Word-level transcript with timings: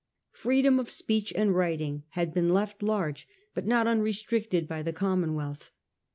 Freedom 0.33 0.79
of 0.79 0.89
speech 0.89 1.31
and 1.35 1.53
writing 1.55 2.05
had 2.17 2.33
been 2.33 2.51
left 2.51 2.81
large, 2.81 3.27
but 3.53 3.67
not 3.67 3.85
unrestricted, 3.85 4.67
by 4.67 4.81
the 4.81 4.93
Commonwealth. 4.93 5.71